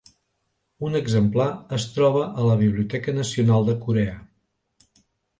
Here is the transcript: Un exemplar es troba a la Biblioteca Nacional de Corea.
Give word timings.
Un 0.85 0.95
exemplar 0.99 1.49
es 1.77 1.83
troba 1.97 2.23
a 2.27 2.45
la 2.47 2.55
Biblioteca 2.61 3.15
Nacional 3.17 3.67
de 3.69 3.75
Corea. 3.83 4.17